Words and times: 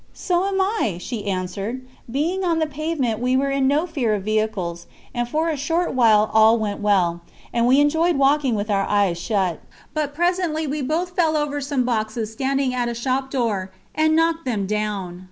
"So 0.15 0.45
am 0.45 0.59
I," 0.59 0.97
she 0.99 1.27
answered. 1.27 1.85
Being 2.09 2.43
on 2.43 2.57
the 2.57 2.65
pavement 2.65 3.19
we 3.19 3.37
were 3.37 3.51
in 3.51 3.67
no 3.67 3.85
fear 3.85 4.15
of 4.15 4.23
vehicles, 4.23 4.87
and 5.13 5.29
for 5.29 5.49
a 5.49 5.55
short 5.55 5.93
while 5.93 6.31
all 6.33 6.57
went 6.57 6.79
well, 6.79 7.21
and 7.53 7.67
we 7.67 7.79
enjoyed 7.79 8.15
walking 8.17 8.55
with 8.55 8.71
our 8.71 8.87
eyes 8.87 9.19
shut; 9.19 9.61
but 9.93 10.15
presently 10.15 10.65
we 10.65 10.81
both 10.81 11.15
fell 11.15 11.37
over 11.37 11.61
some 11.61 11.83
boxes 11.83 12.31
standing 12.33 12.73
at 12.73 12.89
a 12.89 12.95
shop 12.95 13.29
door 13.29 13.71
and 13.93 14.15
knocked 14.15 14.43
them 14.43 14.65
down. 14.65 15.19